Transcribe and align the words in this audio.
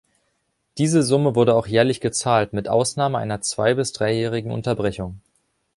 Diese 0.79 1.03
Summe 1.03 1.35
wurde 1.35 1.53
auch 1.53 1.67
jährlich 1.67 2.01
gezahlt 2.01 2.53
mit 2.53 2.67
Ausnahme 2.67 3.19
einer 3.19 3.41
zwei- 3.41 3.75
bis 3.75 3.91
dreijährigen 3.93 4.49
Unterbrechung. 4.51 5.21